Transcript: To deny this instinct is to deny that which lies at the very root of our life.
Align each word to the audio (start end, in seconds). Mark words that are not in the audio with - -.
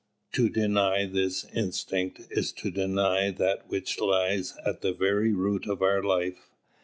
To 0.31 0.49
deny 0.49 1.05
this 1.05 1.45
instinct 1.53 2.21
is 2.31 2.51
to 2.53 2.71
deny 2.71 3.29
that 3.29 3.67
which 3.69 3.99
lies 3.99 4.55
at 4.65 4.81
the 4.81 4.93
very 4.93 5.31
root 5.31 5.67
of 5.67 5.83
our 5.83 6.01
life. 6.01 6.49